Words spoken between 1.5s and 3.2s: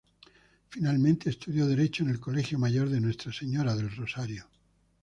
derecho en el Colegio Mayor de